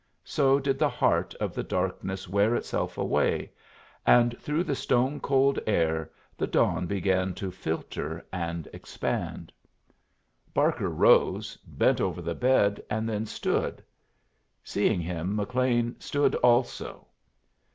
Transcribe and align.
So 0.25 0.59
did 0.59 0.79
the 0.79 0.89
heart 0.89 1.35
of 1.35 1.53
the 1.53 1.61
darkness 1.61 2.27
wear 2.27 2.55
itself 2.55 2.97
away, 2.97 3.51
and 4.03 4.35
through 4.39 4.63
the 4.63 4.73
stone 4.73 5.19
cold 5.19 5.59
air 5.67 6.09
the 6.35 6.47
dawn 6.47 6.87
began 6.87 7.35
to 7.35 7.51
filter 7.51 8.25
and 8.33 8.67
expand. 8.73 9.51
Barker 10.55 10.89
rose, 10.89 11.55
bent 11.67 12.01
over 12.01 12.19
the 12.23 12.33
bed, 12.33 12.81
and 12.89 13.07
then 13.07 13.27
stood. 13.27 13.83
Seeing 14.63 15.01
him, 15.01 15.35
McLean 15.35 15.95
stood 15.99 16.33
also. 16.33 17.05